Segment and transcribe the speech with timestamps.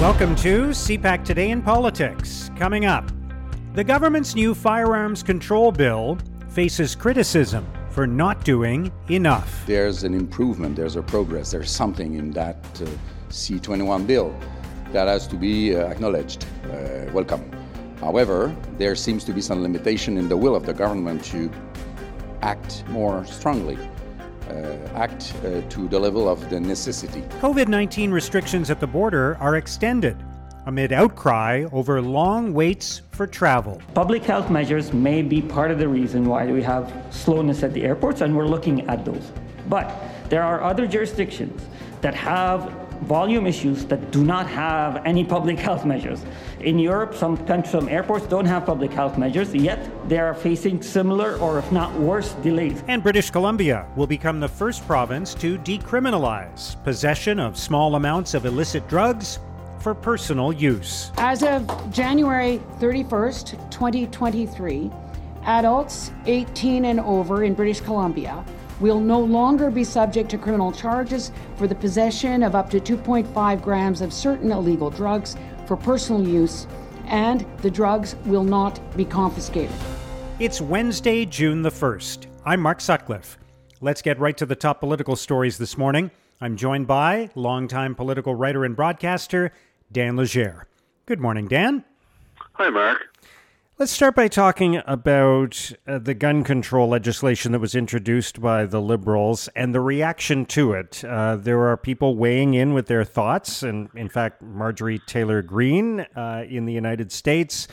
[0.00, 2.50] Welcome to CPAC Today in Politics.
[2.54, 3.10] Coming up,
[3.72, 6.18] the government's new firearms control bill
[6.50, 9.64] faces criticism for not doing enough.
[9.64, 12.84] There's an improvement, there's a progress, there's something in that uh,
[13.30, 14.38] C21 bill
[14.92, 16.44] that has to be uh, acknowledged.
[16.64, 17.50] Uh, welcome.
[17.98, 21.50] However, there seems to be some limitation in the will of the government to
[22.42, 23.78] act more strongly.
[24.48, 27.20] Uh, act uh, to the level of the necessity.
[27.40, 30.16] COVID 19 restrictions at the border are extended
[30.66, 33.80] amid outcry over long waits for travel.
[33.94, 37.82] Public health measures may be part of the reason why we have slowness at the
[37.82, 39.32] airports, and we're looking at those.
[39.68, 39.92] But
[40.28, 41.60] there are other jurisdictions
[42.00, 46.24] that have volume issues that do not have any public health measures.
[46.60, 49.78] In Europe, some countries, some airports don't have public health measures, yet
[50.08, 52.82] they are facing similar or if not worse delays.
[52.88, 58.46] And British Columbia will become the first province to decriminalize possession of small amounts of
[58.46, 59.38] illicit drugs
[59.80, 61.12] for personal use.
[61.16, 64.90] As of January 31st, 2023,
[65.44, 68.44] adults 18 and over in British Columbia
[68.80, 73.62] will no longer be subject to criminal charges for the possession of up to 2.5
[73.62, 76.66] grams of certain illegal drugs for personal use,
[77.06, 79.74] and the drugs will not be confiscated.
[80.38, 82.26] It's Wednesday, June the 1st.
[82.44, 83.38] I'm Mark Sutcliffe.
[83.80, 86.10] Let's get right to the top political stories this morning.
[86.40, 89.52] I'm joined by longtime political writer and broadcaster
[89.90, 90.66] Dan Legere.
[91.06, 91.84] Good morning, Dan.
[92.54, 92.98] Hi, Mark.
[93.78, 98.80] Let's start by talking about uh, the gun control legislation that was introduced by the
[98.80, 101.04] Liberals and the reaction to it.
[101.04, 106.06] Uh, there are people weighing in with their thoughts, and in fact, Marjorie Taylor Greene
[106.16, 107.68] uh, in the United States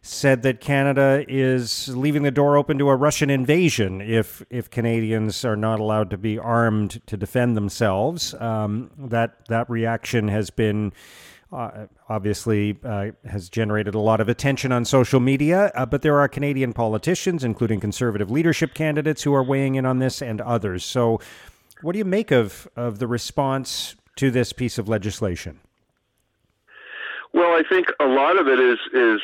[0.00, 5.44] said that Canada is leaving the door open to a Russian invasion if if Canadians
[5.44, 8.32] are not allowed to be armed to defend themselves.
[8.34, 10.92] Um, that that reaction has been
[11.52, 16.18] uh, obviously uh, has generated a lot of attention on social media, uh, but there
[16.18, 20.84] are Canadian politicians, including conservative leadership candidates, who are weighing in on this and others.
[20.84, 21.20] So,
[21.80, 25.60] what do you make of, of the response to this piece of legislation?
[27.32, 29.20] Well, I think a lot of it is is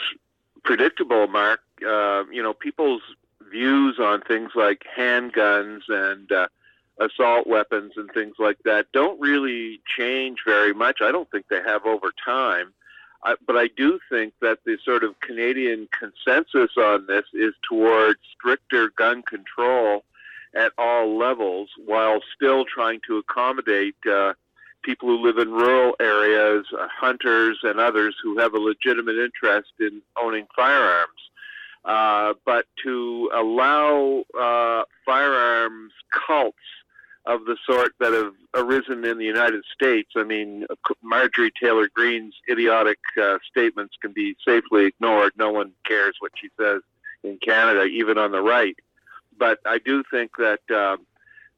[0.62, 1.60] predictable, Mark.
[1.86, 3.02] Uh, you know, people's
[3.50, 6.48] views on things like handguns and uh,
[6.98, 11.00] assault weapons and things like that don't really change very much.
[11.00, 12.72] I don't think they have over time.
[13.24, 18.20] I, but I do think that the sort of Canadian consensus on this is towards
[18.36, 20.04] stricter gun control
[20.54, 24.34] at all levels while still trying to accommodate uh,
[24.82, 29.72] people who live in rural areas, uh, hunters, and others who have a legitimate interest
[29.80, 31.10] in owning firearms.
[31.84, 35.92] Uh, but to allow uh, firearms
[36.26, 36.56] cults
[37.26, 40.10] of the sort that have arisen in the United States.
[40.16, 40.66] I mean,
[41.02, 45.32] Marjorie Taylor Greene's idiotic uh, statements can be safely ignored.
[45.38, 46.82] No one cares what she says
[47.22, 48.76] in Canada, even on the right.
[49.38, 50.96] But I do think that uh,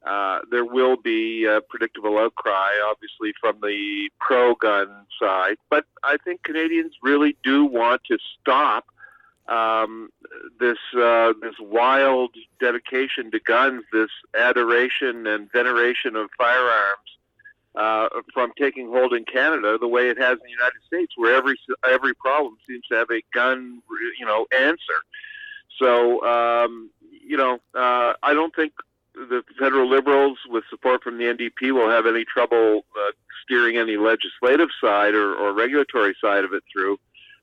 [0.07, 4.87] uh, there will be a predictable outcry, obviously, from the pro gun
[5.21, 5.57] side.
[5.69, 8.85] But I think Canadians really do want to stop
[9.47, 10.09] um,
[10.59, 17.17] this uh, this wild dedication to guns, this adoration and veneration of firearms,
[17.75, 21.35] uh, from taking hold in Canada the way it has in the United States, where
[21.35, 21.57] every
[21.89, 23.81] every problem seems to have a gun,
[24.19, 24.99] you know, answer.
[25.79, 28.73] So, um, you know, uh, I don't think
[29.13, 33.11] the federal Liberals, with support from the NDP, will have any trouble uh,
[33.43, 36.99] steering any legislative side or, or regulatory side of it through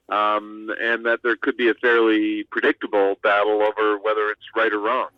[0.09, 4.81] um, and that there could be a fairly predictable battle over whether it's right or
[4.81, 5.09] wrong.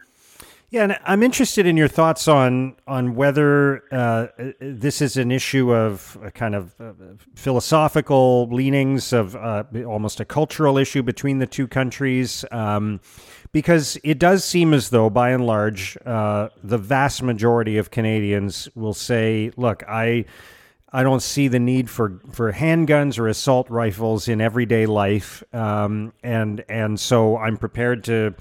[0.68, 4.26] Yeah, and I'm interested in your thoughts on on whether uh,
[4.58, 6.92] this is an issue of kind of uh,
[7.36, 13.00] philosophical leanings of uh, almost a cultural issue between the two countries, um,
[13.52, 18.68] because it does seem as though, by and large, uh, the vast majority of Canadians
[18.74, 20.24] will say, "Look, I."
[20.92, 26.12] I don't see the need for, for handguns or assault rifles in everyday life, um,
[26.22, 28.34] and and so I'm prepared to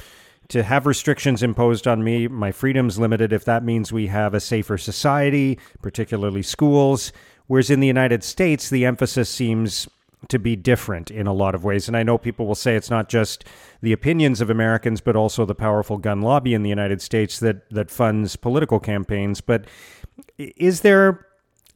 [0.49, 2.27] to have restrictions imposed on me.
[2.27, 7.11] My freedom's limited if that means we have a safer society, particularly schools.
[7.47, 9.87] Whereas in the United States, the emphasis seems
[10.27, 11.87] to be different in a lot of ways.
[11.87, 13.45] And I know people will say it's not just
[13.81, 17.69] the opinions of Americans, but also the powerful gun lobby in the United States that
[17.71, 19.41] that funds political campaigns.
[19.41, 19.65] But
[20.37, 21.25] is there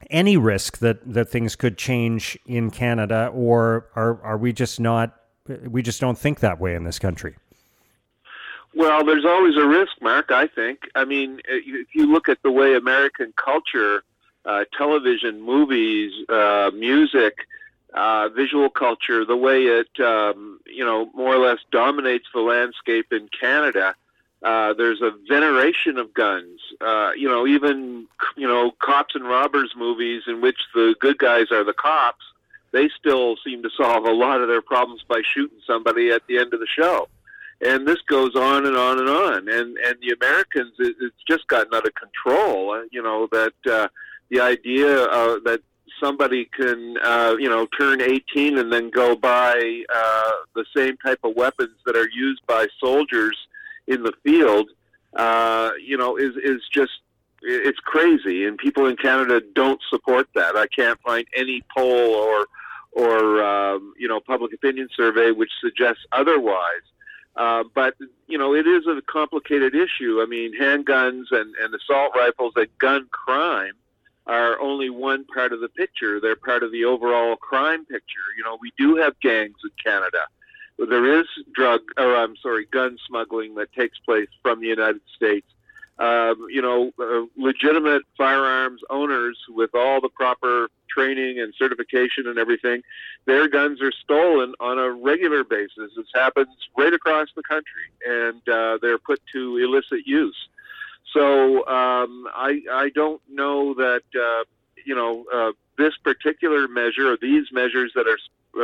[0.10, 5.16] any risk that, that things could change in Canada, or are, are we just not,
[5.68, 7.36] we just don't think that way in this country?
[8.76, 10.82] Well, there's always a risk, Mark, I think.
[10.96, 14.04] I mean, if you look at the way American culture,
[14.46, 17.48] uh, television, movies, uh, music,
[17.94, 23.12] uh, visual culture, the way it um, you know more or less dominates the landscape
[23.12, 23.96] in Canada.
[24.42, 26.60] Uh, there's a veneration of guns.
[26.80, 28.08] Uh, you know, even
[28.38, 32.24] you know cops and robbers movies in which the good guys are the cops.
[32.72, 36.38] They still seem to solve a lot of their problems by shooting somebody at the
[36.38, 37.10] end of the show.
[37.62, 39.50] And this goes on and on and on.
[39.50, 42.72] And and the Americans, it, it's just gotten out of control.
[42.72, 43.90] Uh, you know that uh,
[44.30, 45.62] the idea uh, that
[46.00, 51.20] somebody can, uh, you know, turn 18 and then go buy uh, the same type
[51.24, 53.36] of weapons that are used by soldiers
[53.88, 54.70] in the field,
[55.16, 56.92] uh, you know, is is just
[57.42, 60.56] it's crazy, and people in Canada don't support that.
[60.56, 62.48] I can't find any poll or
[62.92, 66.84] or um, you know public opinion survey which suggests otherwise.
[67.36, 67.96] Uh, but
[68.28, 70.22] you know, it is a complicated issue.
[70.22, 73.74] I mean, handguns and, and assault rifles and gun crime
[74.28, 76.20] are only one part of the picture.
[76.20, 78.28] They're part of the overall crime picture.
[78.38, 80.28] You know, we do have gangs in Canada.
[80.88, 85.48] There is drug, or I'm sorry, gun smuggling that takes place from the United States.
[85.98, 92.40] Um, you know, uh, legitimate firearms owners with all the proper training and certification and
[92.40, 92.82] everything,
[93.26, 95.92] their guns are stolen on a regular basis.
[95.98, 100.38] This happens right across the country, and uh, they're put to illicit use.
[101.14, 104.44] So um, I I don't know that uh,
[104.86, 108.20] you know uh, this particular measure or these measures that are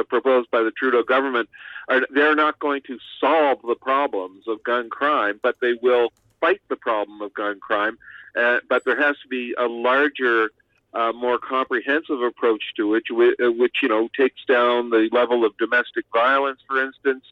[0.10, 1.50] proposed by the Trudeau government
[1.88, 6.12] are they're not going to solve the problems of gun crime, but they will
[6.42, 7.98] fight the problem of gun crime.
[8.36, 10.50] Uh, but there has to be a larger,
[10.94, 15.46] uh, more comprehensive approach to it, which, uh, which you know takes down the level
[15.46, 17.24] of domestic violence, for instance.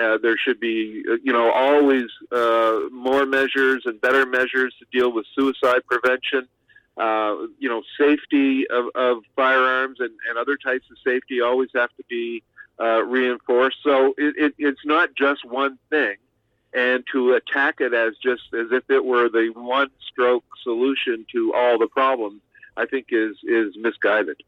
[0.00, 4.84] Uh, there should be, uh, you know, always uh, more measures and better measures to
[4.92, 6.48] deal with suicide prevention.
[6.96, 11.90] Uh, you know, safety of, of firearms and, and other types of safety always have
[11.96, 12.40] to be
[12.78, 13.78] uh, reinforced.
[13.82, 16.14] So it, it, it's not just one thing,
[16.72, 21.80] and to attack it as just as if it were the one-stroke solution to all
[21.80, 22.40] the problems,
[22.76, 24.40] I think is is misguided.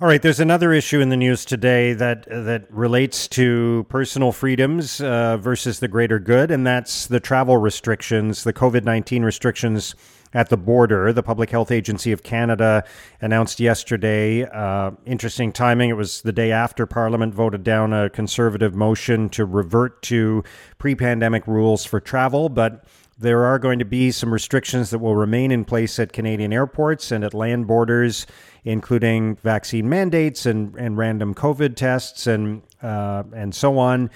[0.00, 5.00] All right, there's another issue in the news today that that relates to personal freedoms
[5.00, 9.94] uh, versus the greater good, and that's the travel restrictions, the COVID nineteen restrictions
[10.34, 11.12] at the border.
[11.12, 12.84] The Public Health Agency of Canada
[13.20, 14.44] announced yesterday.
[14.44, 15.90] Uh, interesting timing.
[15.90, 20.44] It was the day after Parliament voted down a conservative motion to revert to
[20.78, 22.84] pre-pandemic rules for travel, but
[23.18, 27.10] there are going to be some restrictions that will remain in place at Canadian airports
[27.10, 28.26] and at land borders,
[28.64, 34.10] including vaccine mandates and, and random COVID tests and uh, and so on.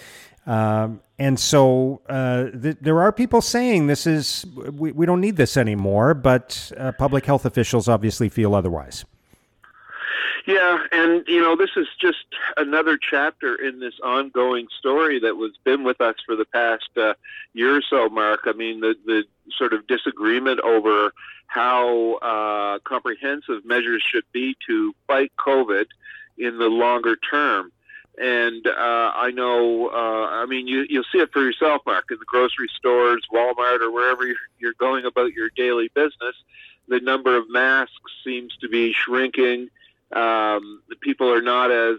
[0.46, 5.36] Um, and so uh, th- there are people saying this is we, we don't need
[5.36, 9.04] this anymore, but uh, public health officials obviously feel otherwise.
[10.44, 12.26] Yeah, and you know, this is just
[12.56, 17.14] another chapter in this ongoing story that was been with us for the past uh,
[17.54, 18.40] year or so, Mark.
[18.46, 19.22] I mean, the the
[19.56, 21.12] sort of disagreement over
[21.46, 25.84] how uh, comprehensive measures should be to fight COVID
[26.36, 27.70] in the longer term.
[28.18, 32.18] And uh, I know, uh, I mean, you, you'll see it for yourself, Mark, in
[32.18, 36.36] the grocery stores, Walmart, or wherever you're, going about your daily business.
[36.88, 39.70] The number of masks seems to be shrinking
[40.12, 41.96] um, the people are not as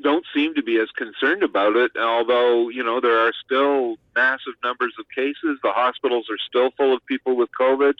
[0.00, 1.92] don't seem to be as concerned about it.
[1.96, 6.94] Although you know there are still massive numbers of cases, the hospitals are still full
[6.94, 7.94] of people with COVID.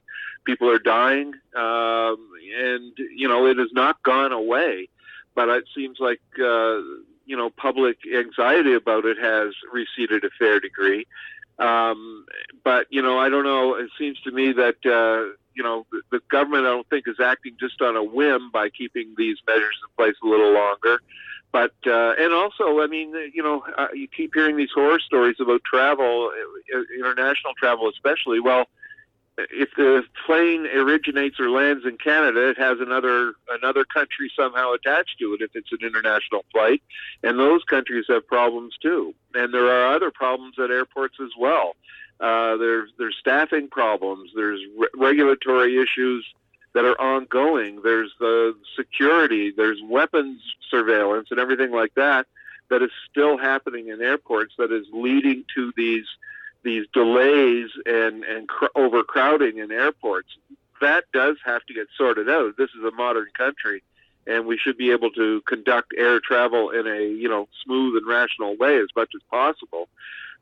[0.44, 4.88] People are dying, um, and you know it has not gone away.
[5.34, 6.80] But it seems like uh,
[7.26, 11.06] you know public anxiety about it has receded a fair degree.
[11.58, 12.26] Um,
[12.64, 13.74] but you know I don't know.
[13.74, 14.76] It seems to me that.
[14.84, 18.50] Uh, you know, the, the government, I don't think, is acting just on a whim
[18.50, 21.00] by keeping these measures in place a little longer.
[21.52, 25.36] But uh, and also, I mean, you know, uh, you keep hearing these horror stories
[25.38, 26.32] about travel,
[26.74, 28.40] uh, international travel especially.
[28.40, 28.66] Well,
[29.36, 35.18] if the plane originates or lands in Canada, it has another another country somehow attached
[35.18, 36.82] to it if it's an international flight,
[37.22, 39.14] and those countries have problems too.
[39.34, 41.74] And there are other problems at airports as well.
[42.20, 44.30] Uh, there's there's staffing problems.
[44.34, 46.24] There's re- regulatory issues
[46.74, 47.80] that are ongoing.
[47.82, 49.52] There's the security.
[49.56, 52.26] There's weapons surveillance and everything like that
[52.70, 56.06] that is still happening in airports that is leading to these
[56.64, 60.28] these delays and and cr- overcrowding in airports.
[60.80, 62.56] That does have to get sorted out.
[62.56, 63.83] This is a modern country,
[64.26, 68.06] and we should be able to conduct air travel in a you know smooth and
[68.06, 69.88] rational way as much as possible.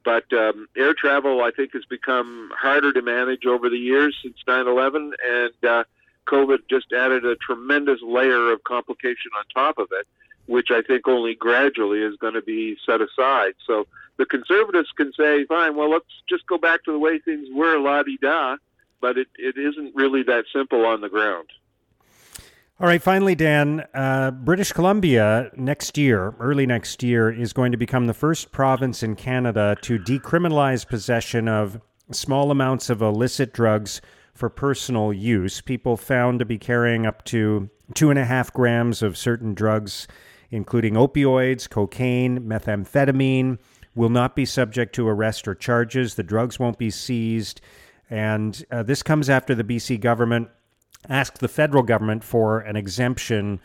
[0.04, 4.36] But um, air travel, I think, has become harder to manage over the years since
[4.48, 5.84] 9/11, and uh,
[6.26, 10.06] COVID just added a tremendous layer of complication on top of it.
[10.52, 13.54] Which I think only gradually is going to be set aside.
[13.66, 13.86] So
[14.18, 17.78] the conservatives can say, fine, well, let's just go back to the way things were,
[17.78, 18.58] la di da,
[19.00, 21.48] but it, it isn't really that simple on the ground.
[22.78, 27.78] All right, finally, Dan, uh, British Columbia next year, early next year, is going to
[27.78, 31.80] become the first province in Canada to decriminalize possession of
[32.10, 34.02] small amounts of illicit drugs
[34.34, 35.62] for personal use.
[35.62, 40.06] People found to be carrying up to two and a half grams of certain drugs,
[40.52, 43.58] including opioids, cocaine, methamphetamine,
[43.96, 46.14] will not be subject to arrest or charges.
[46.14, 47.60] The drugs won't be seized.
[48.08, 50.48] And uh, this comes after the BC government
[51.08, 53.60] asked the federal government for an exemption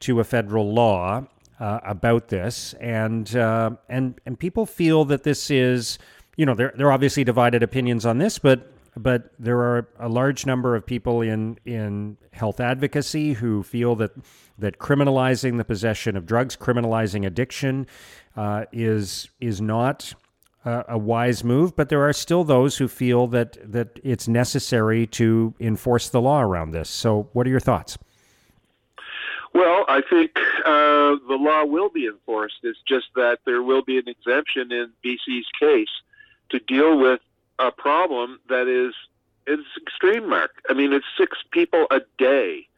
[0.00, 1.26] to a federal law
[1.60, 5.98] uh, about this, and uh, and and people feel that this is,
[6.36, 10.08] you know, there there are obviously divided opinions on this, but but there are a
[10.08, 14.12] large number of people in in health advocacy who feel that
[14.58, 17.86] that criminalizing the possession of drugs, criminalizing addiction,
[18.36, 20.14] uh, is is not
[20.64, 25.06] uh, a wise move, but there are still those who feel that that it's necessary
[25.06, 26.88] to enforce the law around this.
[26.88, 27.98] So, what are your thoughts?
[29.54, 30.30] Well, I think
[30.64, 32.56] uh, the law will be enforced.
[32.62, 35.90] It's just that there will be an exemption in BC's case
[36.50, 37.20] to deal with
[37.66, 38.94] a problem that is
[39.46, 40.62] it's extreme, Mark.
[40.68, 42.68] I mean, it's six people a day.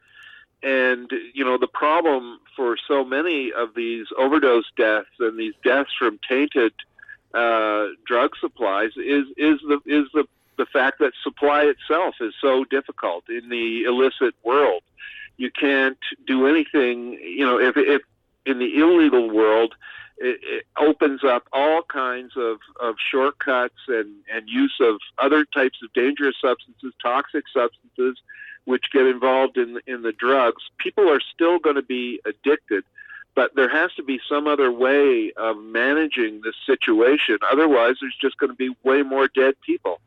[0.63, 5.91] And, you know, the problem for so many of these overdose deaths and these deaths
[5.97, 6.73] from tainted
[7.35, 10.25] uh, drug supplies is is the is the
[10.57, 14.81] the fact that supply itself is so difficult in the illicit world.
[15.37, 17.13] You can't do anything.
[17.13, 18.01] You know, if if
[18.45, 19.75] in the illegal world,
[20.17, 25.79] it, it opens up all kinds of, of shortcuts and, and use of other types
[25.83, 28.17] of dangerous substances, toxic substances,
[28.65, 30.63] which get involved in in the drugs.
[30.77, 32.83] People are still going to be addicted
[33.35, 37.37] but there has to be some other way of managing this situation.
[37.51, 39.99] Otherwise, there's just going to be way more dead people.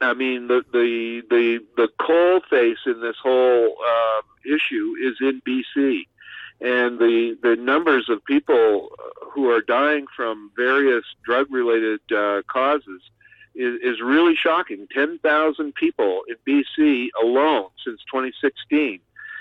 [0.00, 5.42] I mean, the the the the coal face in this whole um, issue is in
[5.42, 6.06] BC,
[6.60, 8.90] and the the numbers of people
[9.32, 13.02] who are dying from various drug-related uh, causes
[13.54, 14.86] is, is really shocking.
[14.92, 19.00] Ten thousand people in BC alone since 2016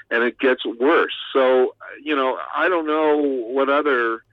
[0.09, 1.15] and it gets worse.
[1.33, 4.24] So, you know, I don't know what other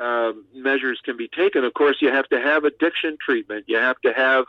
[0.00, 1.64] uh, measures can be taken.
[1.64, 3.64] Of course, you have to have addiction treatment.
[3.66, 4.44] You have to have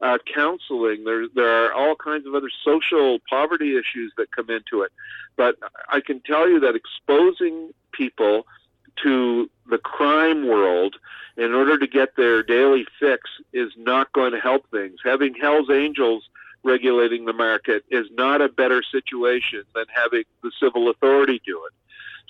[0.00, 1.04] uh, counseling.
[1.04, 4.92] There, there are all kinds of other social poverty issues that come into it.
[5.36, 5.56] But
[5.88, 8.46] I can tell you that exposing people
[9.02, 10.96] to the crime world
[11.36, 14.98] in order to get their daily fix is not going to help things.
[15.04, 16.28] Having Hell's Angels
[16.64, 21.72] regulating the market is not a better situation than having the civil authority do it.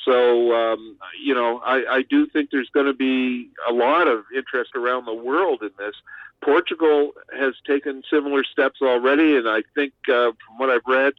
[0.04, 4.24] So, um, you know, I, I do think there's going to be a lot of
[4.34, 5.94] interest around the world in this.
[6.42, 11.14] Portugal has taken similar steps already, and I think uh, from what I've read,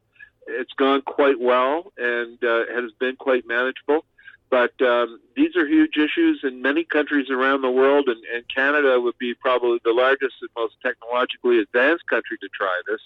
[0.46, 4.04] it's gone quite well and uh, has been quite manageable.
[4.50, 8.98] But um, these are huge issues in many countries around the world, and, and Canada
[8.98, 13.00] would be probably the largest and most technologically advanced country to try this.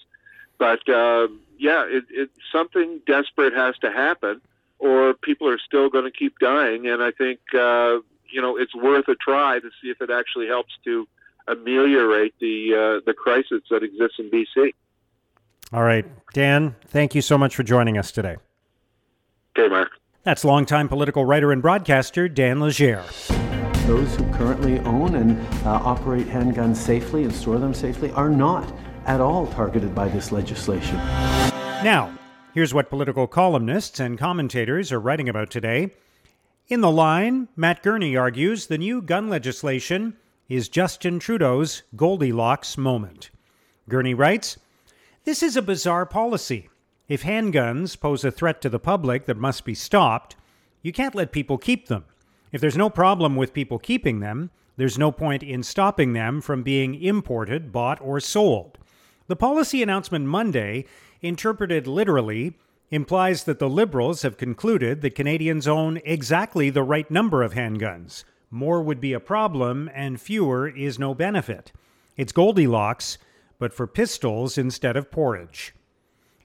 [0.57, 4.39] But um, yeah, it, it, something desperate has to happen,
[4.79, 6.87] or people are still going to keep dying.
[6.87, 7.97] And I think uh,
[8.31, 11.07] you know it's worth a try to see if it actually helps to
[11.47, 14.73] ameliorate the uh, the crisis that exists in BC.
[15.71, 16.75] All right, Dan.
[16.87, 18.37] Thank you so much for joining us today.
[19.57, 19.89] Okay, Mark.
[20.23, 23.03] That's longtime political writer and broadcaster Dan Legere.
[23.85, 28.73] Those who currently own and uh, operate handguns safely and store them safely are not
[29.05, 30.95] at all targeted by this legislation.
[30.95, 32.17] Now,
[32.53, 35.91] here's what political columnists and commentators are writing about today.
[36.69, 40.15] In the line, Matt Gurney argues the new gun legislation
[40.53, 43.31] is Justin Trudeau's Goldilocks moment.
[43.89, 44.57] Gurney writes
[45.23, 46.69] This is a bizarre policy.
[47.07, 50.35] If handguns pose a threat to the public that must be stopped,
[50.83, 52.05] you can't let people keep them.
[52.51, 56.61] If there's no problem with people keeping them, there's no point in stopping them from
[56.61, 58.77] being imported, bought, or sold.
[59.25, 60.85] The policy announcement Monday,
[61.23, 62.53] interpreted literally,
[62.91, 68.23] implies that the Liberals have concluded that Canadians own exactly the right number of handguns.
[68.53, 71.71] More would be a problem, and fewer is no benefit.
[72.17, 73.17] It's Goldilocks,
[73.57, 75.73] but for pistols instead of porridge.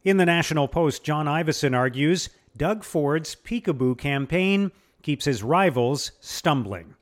[0.04, 4.72] In the National Post, John Ivison argues Doug Ford's peekaboo campaign
[5.02, 6.94] keeps his rivals stumbling.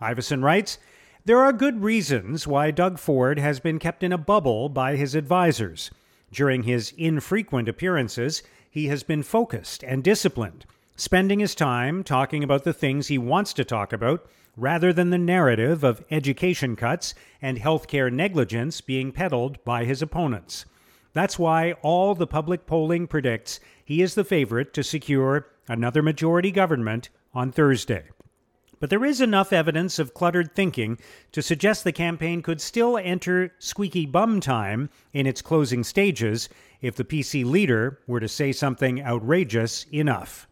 [0.00, 0.78] Ivison writes
[1.26, 5.14] There are good reasons why Doug Ford has been kept in a bubble by his
[5.14, 5.90] advisers.
[6.32, 10.64] During his infrequent appearances, he has been focused and disciplined.
[10.98, 15.16] Spending his time talking about the things he wants to talk about rather than the
[15.16, 20.64] narrative of education cuts and healthcare negligence being peddled by his opponents.
[21.12, 26.50] That's why all the public polling predicts he is the favorite to secure another majority
[26.50, 28.08] government on Thursday.
[28.80, 30.98] But there is enough evidence of cluttered thinking
[31.30, 36.48] to suggest the campaign could still enter squeaky bum time in its closing stages
[36.80, 40.47] if the PC leader were to say something outrageous enough.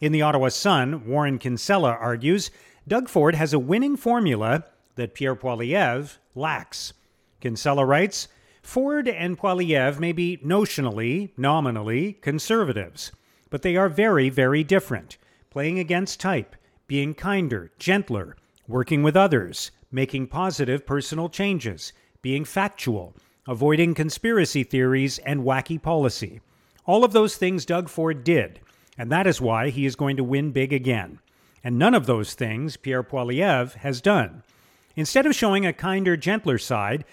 [0.00, 2.50] In the Ottawa Sun, Warren Kinsella argues
[2.88, 4.64] Doug Ford has a winning formula
[4.94, 6.94] that Pierre Poilievre lacks.
[7.42, 8.26] Kinsella writes
[8.62, 13.12] Ford and Poilievre may be notionally, nominally conservatives,
[13.50, 15.18] but they are very, very different,
[15.50, 21.92] playing against type, being kinder, gentler, working with others, making positive personal changes,
[22.22, 23.14] being factual,
[23.46, 26.40] avoiding conspiracy theories and wacky policy.
[26.86, 28.60] All of those things Doug Ford did,
[28.98, 31.20] and that is why he is going to win big again.
[31.62, 34.42] And none of those things Pierre Poilievre has done.
[34.96, 37.04] Instead of showing a kinder, gentler side,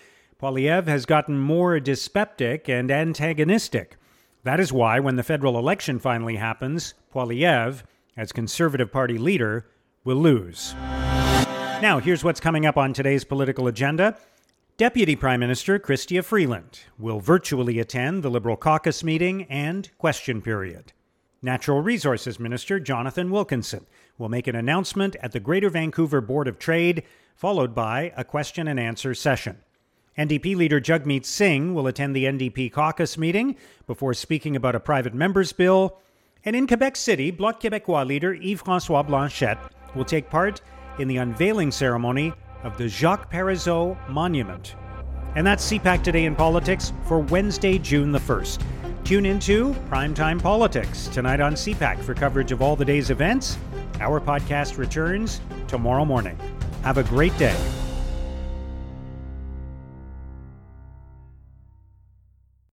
[0.42, 3.98] Poilievre has gotten more dyspeptic and antagonistic.
[4.44, 7.84] That is why, when the federal election finally happens, Poilievre,
[8.16, 9.68] as Conservative Party leader,
[10.04, 10.74] will lose.
[11.82, 14.18] Now, here's what's coming up on today's political agenda.
[14.78, 20.94] Deputy Prime Minister Chrystia Freeland will virtually attend the Liberal caucus meeting and question period.
[21.42, 23.86] Natural Resources Minister Jonathan Wilkinson
[24.18, 27.04] will make an announcement at the Greater Vancouver Board of Trade,
[27.36, 29.58] followed by a question and answer session.
[30.18, 35.14] NDP leader Jagmeet Singh will attend the NDP caucus meeting before speaking about a private
[35.14, 36.00] member's bill.
[36.44, 39.60] And in Quebec City, Bloc Québécois leader Yves Francois Blanchet
[39.96, 40.62] will take part
[40.98, 44.76] in the unveiling ceremony of the Jacques Parizeau Monument.
[45.36, 48.64] And that's CPAC Today in Politics for Wednesday, June the 1st.
[49.08, 53.58] Tune into Primetime Politics tonight on CPAC for coverage of all the day's events.
[54.02, 56.38] Our podcast returns tomorrow morning.
[56.84, 57.56] Have a great day.